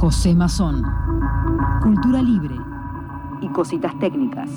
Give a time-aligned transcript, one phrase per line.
[0.00, 0.82] José Mazón.
[1.82, 2.56] Cultura libre
[3.42, 4.48] y cositas técnicas.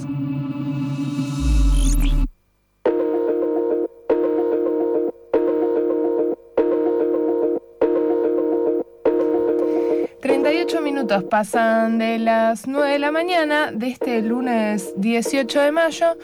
[10.22, 16.18] 38 minutos pasan de las 9 de la mañana de este lunes 18 de mayo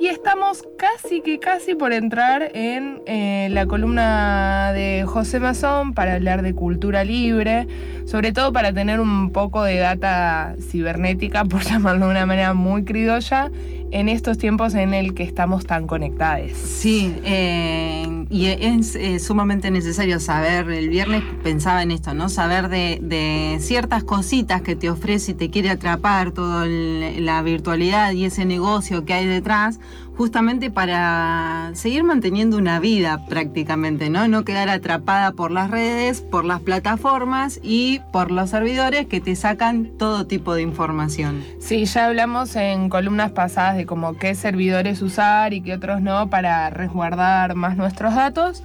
[0.00, 6.14] y estamos casi que casi por entrar en eh, la columna de José Mazón para
[6.14, 7.66] hablar de cultura libre,
[8.04, 12.84] sobre todo para tener un poco de data cibernética, por llamarlo de una manera muy
[12.84, 13.50] criolla,
[13.94, 16.50] en estos tiempos en el que estamos tan conectados.
[16.52, 22.28] Sí, eh, y es eh, sumamente necesario saber, el viernes pensaba en esto, ¿no?
[22.28, 28.24] Saber de, ciertas cositas que te ofrece y te quiere atrapar toda la virtualidad y
[28.24, 29.78] ese negocio que hay detrás,
[30.16, 34.28] justamente para seguir manteniendo una vida prácticamente, ¿no?
[34.28, 39.34] No quedar atrapada por las redes, por las plataformas y por los servidores que te
[39.36, 41.42] sacan todo tipo de información.
[41.58, 46.30] Sí, ya hablamos en columnas pasadas de cómo qué servidores usar y qué otros no
[46.30, 48.62] para resguardar más nuestros datos.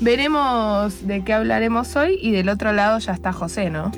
[0.00, 3.90] Veremos de qué hablaremos hoy y del otro lado ya está José, ¿no?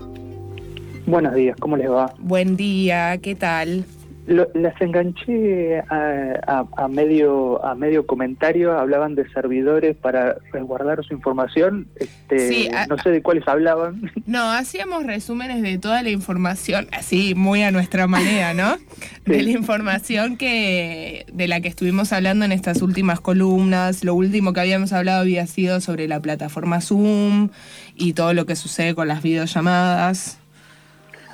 [1.07, 2.13] Buenos días, ¿cómo les va?
[2.19, 3.87] Buen día, ¿qué tal?
[4.29, 12.71] Las enganché a, medio a medio comentario, hablaban de servidores para resguardar su información, este,
[12.89, 14.11] no sé de cuáles hablaban.
[14.27, 18.77] No, hacíamos resúmenes de toda la información, así muy a nuestra manera, ¿no?
[19.25, 24.03] De la información que de la que estuvimos hablando en estas últimas columnas.
[24.03, 27.51] Lo último que habíamos hablado había sido sobre la plataforma Zoom
[27.95, 30.41] y todo lo que sucede con las videollamadas.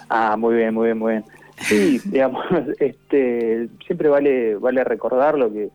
[0.08, 1.24] Ah, muy bien, muy bien, muy bien.
[1.56, 2.44] Sí, digamos,
[2.80, 5.70] este, siempre vale, vale recordarlo que,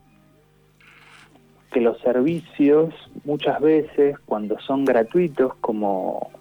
[1.71, 6.31] que los servicios muchas veces cuando son gratuitos como,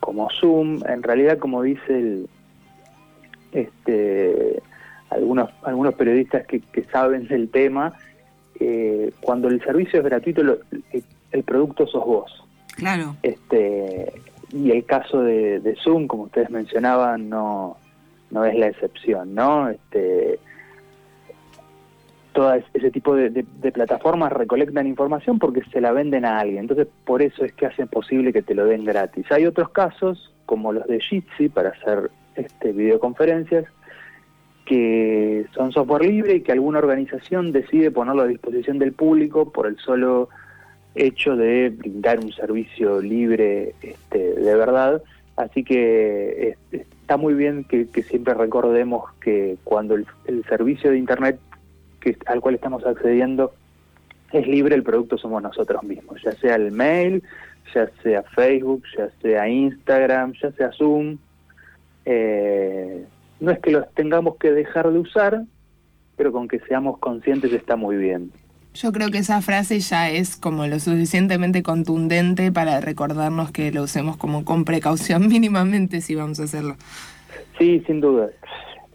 [0.00, 2.28] como Zoom, en realidad como dice el,
[3.52, 4.62] este,
[5.10, 7.94] algunos, algunos periodistas que, que saben del tema,
[8.60, 10.42] eh, cuando el servicio es gratuito,
[11.32, 12.44] el producto sos vos.
[12.76, 13.16] Claro.
[13.22, 14.12] Este,
[14.52, 17.76] y el caso de, de Zoom, como ustedes mencionaban, no,
[18.30, 19.68] no es la excepción, ¿no?
[19.68, 20.38] Este,
[22.34, 27.22] todo ese tipo de, plataformas recolectan información porque se la venden a alguien, entonces por
[27.22, 29.30] eso es que hacen posible que te lo den gratis.
[29.30, 33.66] Hay otros casos, como los de Jitsi, para hacer este, videoconferencias,
[34.66, 39.66] que son software libre y que alguna organización decide ponerlo a disposición del público por
[39.66, 40.28] el solo
[40.94, 45.02] hecho de brindar un servicio libre este, de verdad.
[45.36, 50.06] Así que está muy bien que, siempre recordemos que cuando el,
[50.48, 51.38] servicio de Internet
[52.00, 53.52] que, al cual estamos accediendo
[54.32, 57.22] es libre, el producto somos nosotros mismos, ya sea el mail,
[57.74, 61.18] ya sea Facebook, ya sea Instagram, ya sea Zoom.
[62.04, 63.04] Eh,
[63.40, 65.42] no es que los tengamos que dejar de usar,
[66.16, 68.32] pero con que seamos conscientes está muy bien.
[68.74, 73.84] Yo creo que esa frase ya es como lo suficientemente contundente para recordarnos que lo
[73.84, 76.76] usemos como con precaución mínimamente si vamos a hacerlo.
[77.56, 78.30] Sí, sin duda.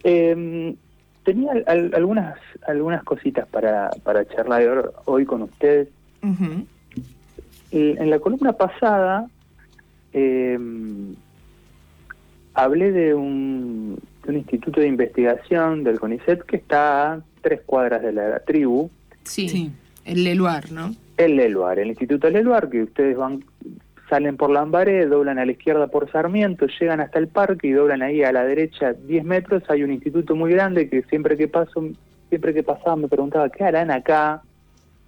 [0.04, 0.76] Em,
[1.24, 2.36] tenía algunas
[2.66, 5.88] algunas cositas para, para charlar hoy con ustedes.
[7.72, 9.26] en la columna pasada
[10.12, 11.14] em,
[12.52, 18.02] hablé de un, de un instituto de investigación del CONICET que está a tres cuadras
[18.02, 18.90] de la tribu,
[19.30, 19.70] Sí,
[20.04, 20.94] el Leluar, ¿no?
[21.16, 23.44] El Leluar, el Instituto Leluar, que ustedes van
[24.10, 28.02] salen por Lambaré, doblan a la izquierda por Sarmiento, llegan hasta el parque y doblan
[28.02, 31.86] ahí a la derecha 10 metros, hay un instituto muy grande que siempre que paso,
[32.28, 34.42] siempre que pasaba me preguntaba, ¿qué harán acá?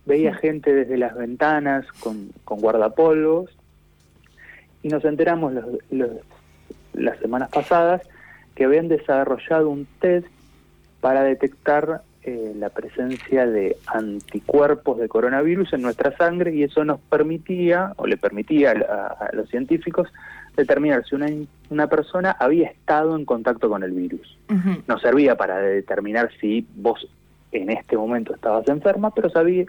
[0.06, 3.50] Veía gente desde las ventanas con, con guardapolvos
[4.84, 5.52] y nos enteramos
[6.94, 8.02] las semanas pasadas
[8.54, 10.28] que habían desarrollado un test
[11.00, 17.00] para detectar eh, la presencia de anticuerpos de coronavirus en nuestra sangre y eso nos
[17.00, 20.06] permitía, o le permitía a, los científicos,
[20.56, 21.26] determinar si una,
[21.70, 24.38] una, persona había estado en contacto con el virus.
[24.86, 27.08] Nos servía para determinar si vos
[27.50, 29.64] en este momento estabas enferma, pero sabía,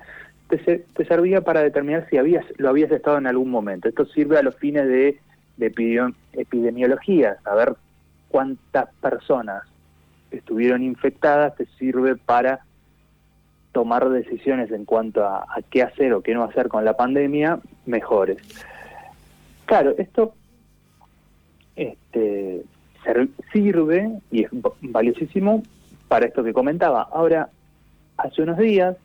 [0.47, 3.89] te, te, servía para determinar si habías, lo habías estado en algún momento.
[3.89, 5.19] Esto sirve a los fines de,
[5.57, 7.73] de epidemiología, saber
[8.29, 9.63] cuántas personas
[10.37, 12.65] estuvieron infectadas te sirve para
[13.71, 18.37] tomar decisiones en cuanto a, qué hacer o qué no hacer con la pandemia mejores.
[19.65, 20.35] Claro, esto
[21.75, 22.63] este,
[23.51, 24.49] sirve y es
[24.81, 25.63] valiosísimo
[26.07, 27.07] para esto que comentaba.
[27.11, 27.49] Ahora,
[28.17, 28.95] hace unos días,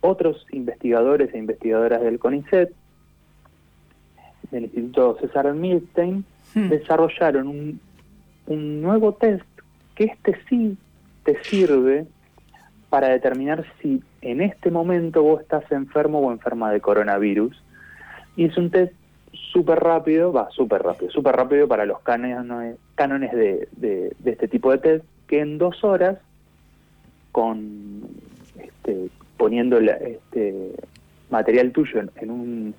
[0.00, 2.72] otros investigadores e investigadoras del CONICET
[4.50, 6.24] del Instituto César Milstein
[6.54, 6.68] Hmm.
[6.70, 7.80] desarrollaron un,
[8.46, 9.44] un nuevo test
[9.98, 10.78] que este sí
[11.24, 12.06] te sirve
[12.88, 17.60] para determinar si en este momento vos estás enfermo o enferma de coronavirus.
[18.36, 18.92] Y es un test
[19.52, 24.70] súper rápido, va súper rápido, súper rápido para los cánones, cánones de, de- este tipo
[24.70, 26.18] de test, que en dos horas,
[27.32, 28.02] con
[28.62, 30.72] este, poniendo la- este
[31.30, 32.74] material tuyo en, un,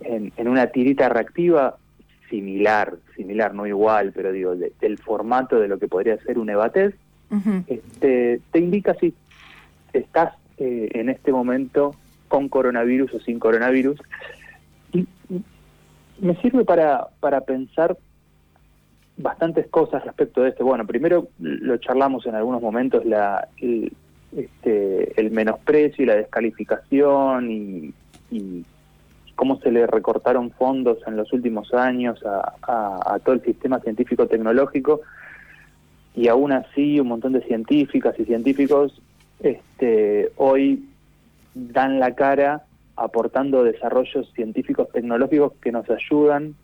[0.00, 1.76] en una tirita reactiva
[2.28, 6.50] similar, similar, no igual, pero digo, de- del formato de lo que podría ser un
[6.50, 6.96] EVA-test,
[7.30, 7.64] Ujú.
[7.66, 9.14] este, te indica si
[9.92, 11.94] estás eh, en este momento
[12.28, 14.00] con coronavirus o sin coronavirus.
[14.92, 15.42] Y, y
[16.20, 17.96] me sirve para, para pensar
[19.16, 20.64] bastantes cosas respecto de esto.
[20.64, 23.92] Bueno, primero lo charlamos en algunos momentos, la, el,
[24.36, 27.94] este, el menosprecio y la descalificación y,
[28.30, 28.64] y
[29.36, 35.02] cómo se le recortaron fondos en los últimos años a, todo el sistema científico-tecnológico
[36.14, 39.00] y aún así un montón de científicas y científicos
[39.40, 40.88] este, hoy
[41.54, 42.64] dan la cara
[42.96, 46.54] aportando desarrollos científicos tecnológicos que nos ayudan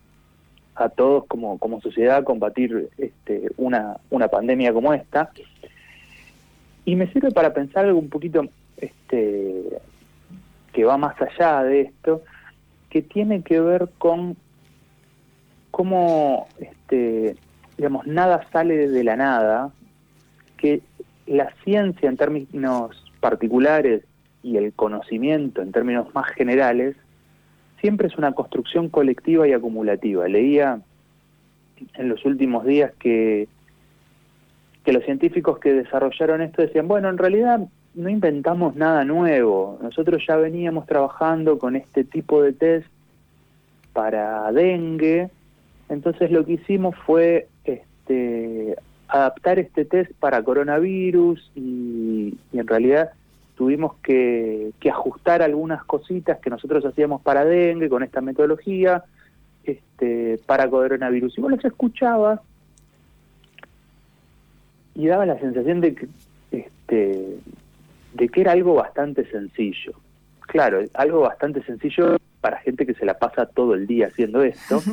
[0.74, 5.30] a todos como, como sociedad a combatir este, una, una pandemia como esta.
[6.86, 8.46] Y me sirve para pensar algo un poquito
[8.78, 9.62] este,
[10.72, 12.22] que va más allá de esto,
[12.92, 14.36] que tiene que ver con
[15.70, 17.36] cómo este,
[17.78, 19.72] digamos, nada sale de la nada,
[20.58, 20.82] que
[21.26, 24.02] la ciencia en términos particulares
[24.42, 26.94] y el conocimiento en términos más generales
[27.80, 30.28] siempre es una construcción colectiva y acumulativa.
[30.28, 30.82] Leía
[31.94, 33.48] en los últimos días que,
[34.84, 37.60] que los científicos que desarrollaron esto decían, bueno, en realidad
[37.94, 42.86] no inventamos nada nuevo, nosotros ya veníamos trabajando con este tipo de test
[43.92, 45.30] para dengue,
[45.88, 48.76] entonces lo que hicimos fue este,
[49.08, 53.10] adaptar este test para coronavirus y, en realidad
[53.56, 59.04] tuvimos que, que ajustar algunas cositas que nosotros hacíamos para dengue con esta metodología
[59.64, 61.36] este, para coronavirus.
[61.36, 62.40] Y vos los escuchabas
[64.94, 66.08] y daba la sensación de que,
[66.50, 67.36] este,
[68.14, 69.92] de que era algo bastante sencillo.
[70.40, 74.80] Claro, algo bastante sencillo para gente que se la pasa todo el día haciendo esto.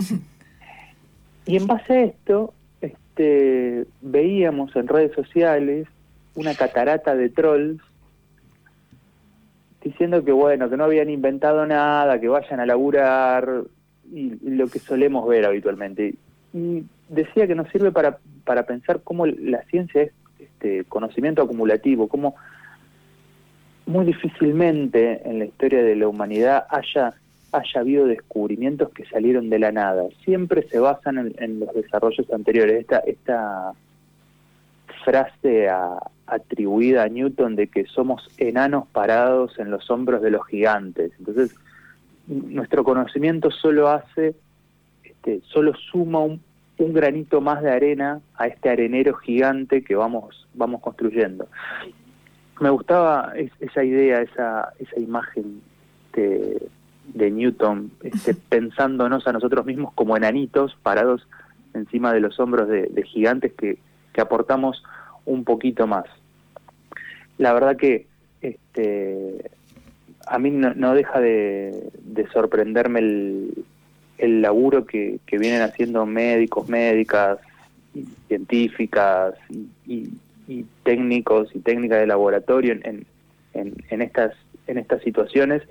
[1.46, 5.88] Y en base a esto, este, veíamos en redes sociales
[6.36, 7.82] una catarata de trolls
[9.82, 13.64] diciendo que bueno, que no habían inventado nada, que vayan a laburar,
[14.14, 16.16] y, y lo que solemos ver habitualmente.
[16.54, 22.08] Y decía que nos sirve para, para pensar cómo la ciencia es este, conocimiento acumulativo,
[22.08, 22.36] cómo
[23.90, 27.16] muy difícilmente en la historia de la humanidad haya
[27.52, 30.04] haya habido descubrimientos que salieron de la nada.
[30.24, 32.82] Siempre se basan en, los desarrollos anteriores.
[32.82, 33.74] Esta, esta
[35.04, 35.68] frase
[36.28, 41.12] atribuida a Newton de que somos enanos parados en los hombros de los gigantes.
[41.18, 41.56] Entonces,
[42.28, 44.36] nuestro conocimiento solo hace,
[45.04, 46.42] este, solo suma un,
[46.78, 51.48] un granito más de arena a este arenero gigante que vamos, vamos construyendo.
[52.60, 55.62] Me gustaba es- esa idea, esa, esa imagen
[56.14, 56.62] de,
[57.14, 61.28] de Newton, este, pensándonos a nosotros mismos como enanitos parados
[61.74, 63.78] encima de los hombros de, de gigantes que,
[64.14, 64.84] que aportamos
[65.26, 66.06] un poquito más.
[67.38, 68.08] La verdad que
[68.42, 69.52] este,
[70.28, 73.66] a mí no, no deja de, de sorprenderme el,
[74.18, 77.38] el laburo que, que vienen haciendo médicos, médicas,
[78.28, 80.10] científicas y, y-
[80.50, 83.06] y técnicos y técnicas de laboratorio en,
[83.54, 84.34] en, estas
[84.66, 85.62] en estas situaciones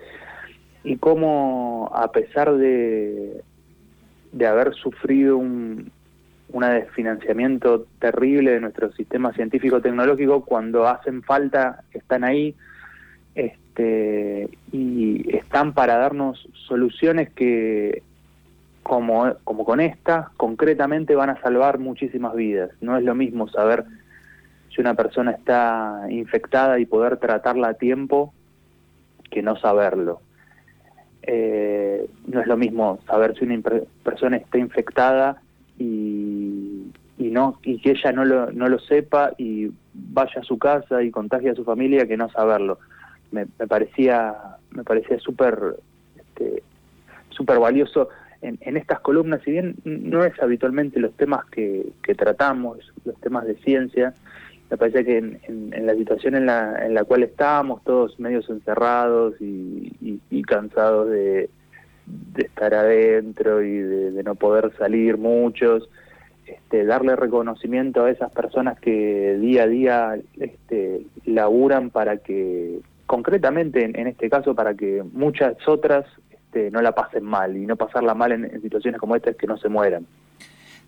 [0.85, 3.43] y cómo a pesar de,
[4.31, 5.91] de haber sufrido un,
[6.53, 12.55] una desfinanciamiento terrible de nuestro sistema científico-tecnológico, cuando hacen falta están ahí
[13.35, 18.03] este, y están para darnos soluciones que,
[18.85, 22.71] como, como con esta, concretamente van a salvar muchísimas vidas.
[22.81, 23.85] No es lo mismo saber
[24.79, 28.33] si una persona está infectada y poder tratarla a tiempo
[29.29, 30.21] que no saberlo.
[31.23, 33.61] Eh, no es lo mismo saber si una
[34.05, 35.43] persona está infectada
[35.81, 40.59] y, y no y que ella no lo, no lo sepa y vaya a su
[40.59, 42.79] casa y contagie a su familia que no saberlo.
[43.33, 44.33] Me, me parecía
[44.71, 45.59] me parecía súper
[46.17, 46.63] este,
[47.31, 48.11] súper valioso
[48.43, 53.45] en, en estas columnas, si bien no es habitualmente los temas que tratamos, los temas
[53.45, 54.15] de ciencia,
[54.71, 58.19] me parece que en, en- en la situación en la, en la cual estábamos, todos
[58.21, 59.93] medios encerrados y,
[60.47, 61.51] cansados de,
[62.37, 65.91] estar adentro y de, no poder salir muchos,
[66.47, 73.85] este, darle reconocimiento a esas personas que día a día este, laburan para que, concretamente
[73.85, 78.15] en, este caso, para que muchas otras este, no la pasen mal y no pasarla
[78.15, 80.07] mal en, en situaciones como esta, es que no se mueran.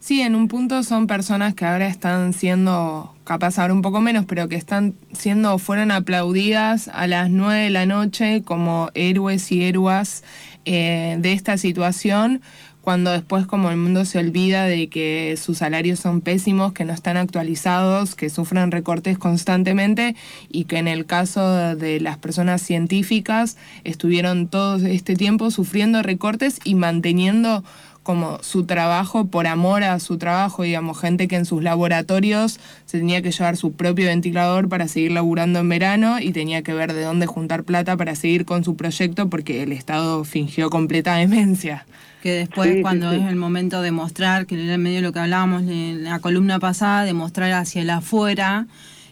[0.01, 4.25] Sí, en un punto son personas que ahora están siendo, capaz ahora un poco menos,
[4.25, 9.63] pero que están siendo, fueron aplaudidas a las nueve de la noche como héroes y
[9.63, 10.25] héroas
[10.65, 12.41] eh, de esta situación,
[12.81, 16.95] cuando después como el mundo se olvida de que sus salarios son pésimos, que no
[16.95, 20.17] están actualizados, que sufren recortes constantemente
[20.49, 26.59] y que en el caso de las personas científicas estuvieron todo este tiempo sufriendo recortes
[26.65, 27.65] y manteniendo
[28.11, 32.99] como su trabajo por amor a su trabajo, digamos, gente que en sus laboratorios se
[32.99, 36.93] tenía que llevar su propio ventilador para seguir laburando en verano y tenía que ver
[36.93, 41.87] de dónde juntar plata para seguir con su proyecto porque el Estado fingió completa demencia.
[42.21, 45.63] Que después, cuando es el momento de mostrar, que era medio de lo que hablábamos
[45.63, 48.67] en la columna pasada, de mostrar hacia el afuera,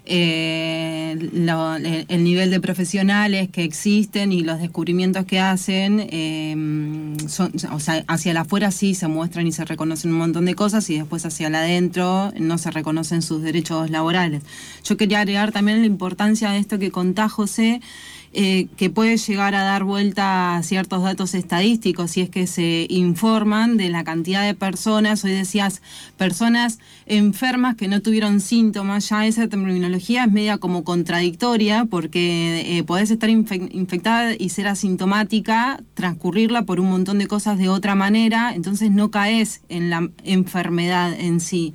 [0.08, 1.16] eh,
[2.08, 8.04] el nivel de profesionales que existen y los descubrimientos que hacen, eh, son, o sea,
[8.06, 11.24] hacia el afuera sí se muestran y se reconocen un montón de cosas y después
[11.24, 14.42] hacia el adentro no se reconocen sus derechos laborales.
[14.84, 17.80] Yo quería agregar también la importancia de esto que contá José,
[18.32, 22.87] eh, que puede llegar a dar vuelta a ciertos datos estadísticos si es que se
[22.90, 25.80] informan de la cantidad de personas, hoy decías
[26.16, 32.85] personas enfermas que no tuvieron síntomas, ya esa terminología es media como contradictoria porque eh,
[32.85, 38.52] podés estar infectada y ser asintomática, transcurrirla por un montón de cosas de otra manera,
[38.54, 41.75] entonces no caes en la enfermedad en sí.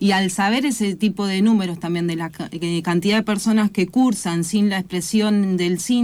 [0.00, 4.44] Y al saber ese tipo de números también de la cantidad de personas que cursan
[4.44, 5.97] sin la expresión del síntoma,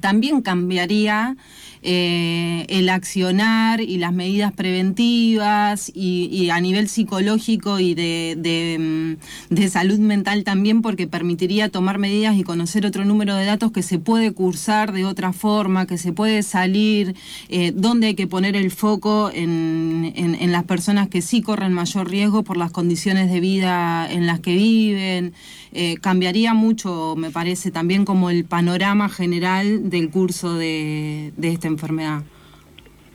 [0.00, 1.36] también cambiaría
[1.82, 9.16] eh, el accionar y las medidas preventivas y, a nivel psicológico y de,
[9.48, 13.72] mm, de, salud mental también porque permitiría tomar medidas y conocer otro número de datos
[13.72, 17.14] que se puede cursar de otra forma, que se puede salir,
[17.48, 22.10] eh, donde hay que poner el foco en, en, las personas que sí corren mayor
[22.10, 25.32] riesgo por las condiciones de vida en las que viven.
[25.72, 31.69] Eh, cambiaría mucho, me parece, también como el panorama general del curso de, de este
[31.70, 32.22] enfermedad.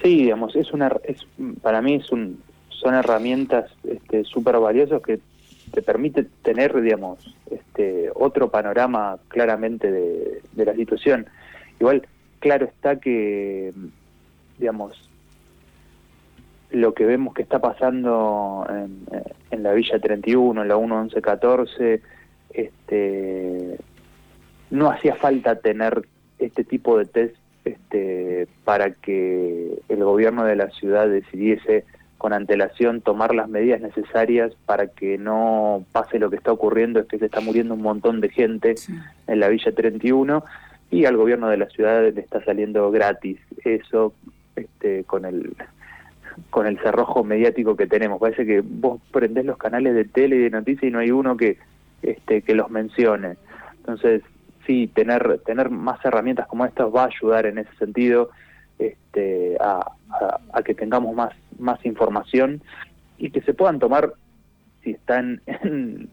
[0.04, 1.26] Sí, digamos, es una, es,
[1.62, 5.20] para mí es un, son herramientas este, súper valiosas que
[5.72, 11.26] te permite tener, digamos, este, otro panorama claramente de, de, la situación.
[11.80, 12.08] Igual,
[12.40, 13.74] claro está que,
[14.60, 15.10] digamos,
[16.72, 19.06] lo que vemos que está pasando en,
[19.52, 22.02] en la Villa 31, en la 1114,
[22.54, 23.78] este,
[24.70, 26.08] no hacía falta tener
[26.40, 28.25] este tipo de test este,
[28.64, 31.86] para que el gobierno de la ciudad decidiese
[32.18, 37.08] con antelación tomar las medidas necesarias para que no pase lo que está ocurriendo, es
[37.08, 38.76] que se está muriendo un montón de gente
[39.28, 40.44] en la Villa 31
[40.92, 44.14] y al gobierno de la ciudad le está saliendo gratis eso
[44.56, 45.56] este, con el
[46.50, 48.20] con el cerrojo mediático que tenemos.
[48.20, 51.38] Parece que vos prendés los canales de tele y de noticias y no hay uno
[51.38, 51.58] que,
[52.02, 53.38] este, que los mencione.
[53.78, 54.22] Entonces,
[54.66, 58.30] sí, tener, tener más herramientas como estas va a ayudar en ese sentido
[58.80, 59.92] este, a,
[60.64, 62.62] que tengamos más, más información
[63.18, 64.14] y que se puedan tomar,
[64.84, 66.10] si están en,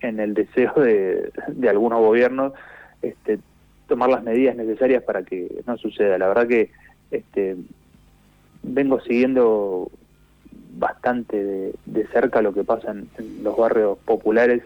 [0.00, 1.30] el deseo de,
[1.68, 2.52] algunos gobiernos,
[3.02, 3.38] este,
[3.88, 6.18] tomar las medidas necesarias para que no suceda.
[6.18, 6.70] La verdad que
[7.10, 7.56] este,
[8.62, 9.90] vengo siguiendo
[10.78, 13.08] bastante de cerca lo que pasa en
[13.42, 14.62] los barrios populares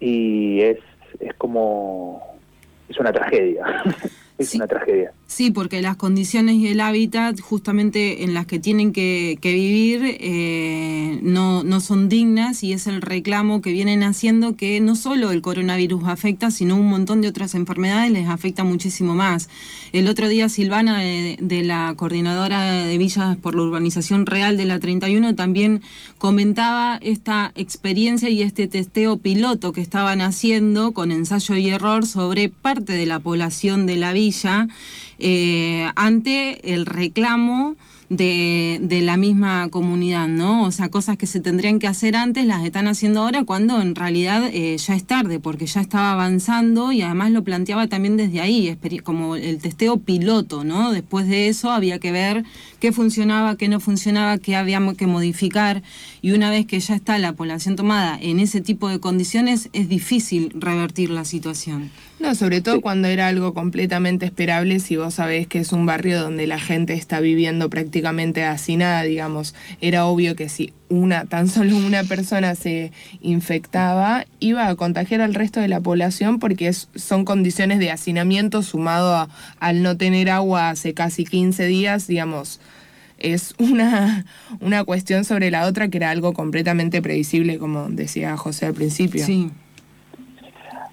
[0.00, 0.78] y es,
[1.18, 2.38] es como,
[2.88, 3.64] es una tragedia.
[4.38, 5.12] es una tragedia.
[5.30, 11.20] Sí, porque las condiciones y el hábitat justamente en las que tienen que, vivir eh,
[11.22, 15.40] no, no son dignas y es el reclamo que vienen haciendo que no solo el
[15.40, 19.48] coronavirus afecta, sino un montón de otras enfermedades les afecta muchísimo más.
[19.92, 24.64] El otro día Silvana de, de la coordinadora de Villas por la Urbanización Real de
[24.64, 25.80] la 31 también
[26.18, 32.48] comentaba esta experiencia y este testeo piloto que estaban haciendo con ensayo y error sobre
[32.48, 34.66] parte de la población de la villa
[35.20, 37.76] eh, ante el reclamo
[38.10, 40.64] de, la misma comunidad, ¿no?
[40.64, 43.94] O sea, cosas que se tendrían que hacer antes las están haciendo ahora cuando en
[43.94, 48.40] realidad eh, ya es tarde, porque ya estaba avanzando y además lo planteaba también desde
[48.40, 50.90] ahí, como el testeo piloto, ¿no?
[50.92, 52.44] Después de eso había que ver
[52.80, 55.82] qué funcionaba, qué no funcionaba, qué habíamos que modificar
[56.20, 59.88] y una vez que ya está la población tomada en ese tipo de condiciones es
[59.88, 61.90] difícil revertir la situación.
[62.20, 66.20] No, sobre todo cuando era algo completamente esperable si vos sabés que es un barrio
[66.20, 68.44] donde la gente está viviendo prácticamente
[68.76, 69.54] nada, digamos.
[69.80, 75.32] Era obvio que si una, tan solo una persona se infectaba, iba a contagiar al
[75.32, 79.26] resto de la población porque son condiciones de hacinamiento sumado
[79.58, 82.60] al no tener agua hace casi 15 días, digamos.
[83.18, 84.26] Es una,
[84.60, 89.24] una cuestión sobre la otra que era algo completamente previsible, como decía José al principio.
[89.24, 89.50] Sí.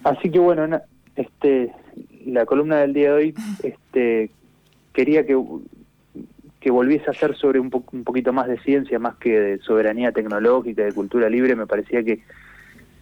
[0.06, 0.80] Así que bueno,
[1.18, 1.74] este,
[2.26, 4.30] la columna del día de hoy este,
[4.94, 5.38] quería que,
[6.60, 10.12] que volviese a ser sobre un, un poquito más de ciencia, más que de soberanía
[10.12, 11.56] tecnológica, de cultura libre.
[11.56, 12.22] Me parecía que,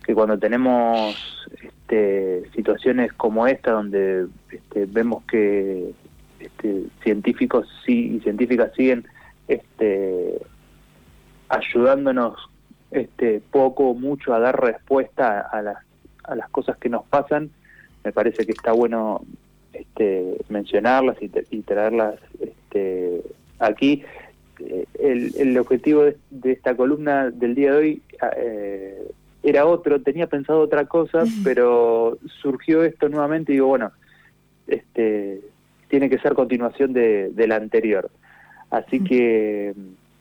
[0.05, 5.91] que cuando tenemos este, situaciones como esta, donde este, vemos que
[6.39, 9.05] este, científicos sí, y científicas siguen
[9.47, 10.39] este,
[11.49, 12.35] ayudándonos
[12.91, 15.77] este, poco o mucho a dar respuesta a las,
[16.23, 17.49] a las cosas que nos pasan,
[18.05, 19.25] me parece que está bueno
[19.73, 23.21] este, mencionarlas y, traerlas este,
[23.59, 24.03] aquí.
[24.59, 24.85] Eh,
[25.37, 28.01] el, objetivo de, esta columna del día de hoy
[28.37, 29.11] eh,
[29.43, 33.91] era otro, tenía pensado otra cosa, pero surgió esto nuevamente y digo, bueno,
[34.67, 35.41] este,
[35.89, 38.09] tiene que ser continuación de, la anterior.
[38.69, 39.73] Así que,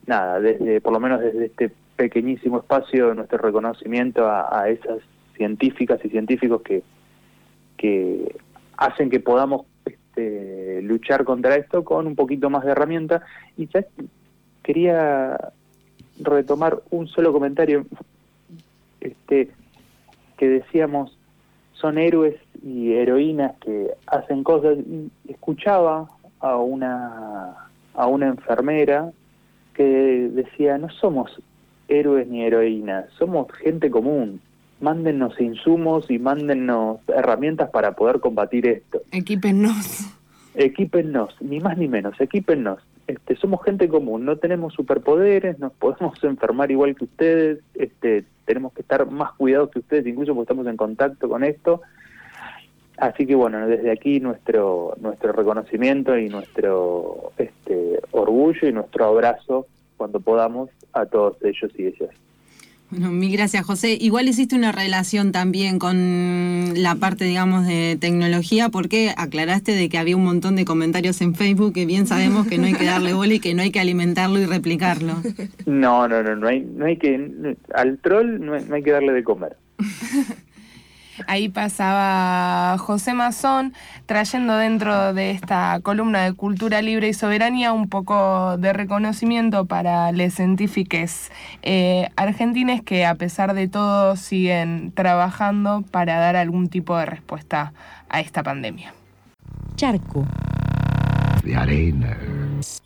[0.07, 4.99] nada, desde por lo menos desde este pequeñísimo espacio, nuestro reconocimiento a esas
[5.37, 6.83] científicas y científicos que,
[7.77, 8.35] que
[8.77, 13.21] hacen que podamos este, luchar contra esto con un poquito más de herramienta.
[13.57, 13.85] Y ya
[14.63, 15.37] quería
[16.19, 17.85] retomar un solo comentario
[19.01, 19.49] este,
[20.37, 21.17] que decíamos,
[21.73, 24.77] son héroes y heroínas que hacen cosas.
[25.27, 29.11] Escuchaba a una, a una enfermera
[29.73, 31.41] que decía, no somos
[31.87, 34.41] héroes ni heroínas, somos gente común,
[34.85, 39.01] mándennos insumos y mándennos herramientas para poder combatir esto.
[39.11, 40.11] Equípennos.
[40.53, 42.77] Equípennos, ni más ni menos, equípennos.
[43.07, 48.73] Este, somos gente común, no tenemos superpoderes, nos podemos enfermar igual que ustedes, este, tenemos
[48.73, 51.81] que estar más cuidados que ustedes, incluso porque estamos en contacto con esto.
[52.97, 59.65] Así que bueno, desde aquí nuestro nuestro reconocimiento y nuestro este, orgullo y nuestro abrazo
[59.97, 62.11] cuando podamos a todos ellos y ellas.
[62.91, 63.97] Bueno, mil gracias, José.
[63.99, 69.97] Igual hiciste una relación también con la parte, digamos, de tecnología, porque aclaraste de que
[69.97, 73.13] había un montón de comentarios en Facebook que bien sabemos que no hay que darle
[73.13, 75.15] bola y que no hay que alimentarlo y replicarlo.
[75.65, 79.23] No, no, no, no hay, no hay que, al troll no hay que darle de
[79.23, 79.57] comer.
[81.27, 83.73] Ahí pasaba José Mazón
[84.05, 90.11] trayendo dentro de esta columna de cultura libre y soberanía un poco de reconocimiento para
[90.11, 96.97] los científicos eh, argentines que a pesar de todo siguen trabajando para dar algún tipo
[96.97, 97.73] de respuesta
[98.09, 98.93] a esta pandemia.
[99.75, 100.25] Charco.
[101.43, 102.17] De arena